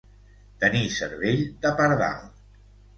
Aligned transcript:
Tenir 0.63 0.81
cervell 0.97 1.47
de 1.67 1.77
pardal. 1.83 2.29